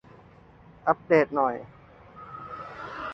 [0.87, 1.55] อัปเดตหน่อย